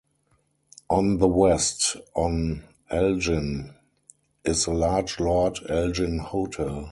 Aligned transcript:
On 0.89 1.19
the 1.19 1.27
west, 1.27 1.95
on 2.15 2.63
Elgin, 2.89 3.75
is 4.43 4.65
the 4.65 4.73
large 4.73 5.19
Lord 5.19 5.59
Elgin 5.69 6.17
Hotel. 6.17 6.79